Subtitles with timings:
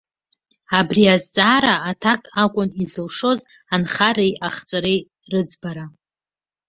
[0.79, 3.39] Абри азҵаара аҭак акәын изылшоз
[3.75, 4.99] инхареи-ахҵәареи
[5.31, 5.85] рыӡбара.